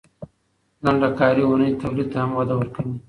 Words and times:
لنډه 0.83 1.09
کاري 1.19 1.43
اونۍ 1.45 1.69
تولید 1.81 2.07
ته 2.13 2.17
هم 2.23 2.31
وده 2.39 2.53
ورکوي. 2.57 2.95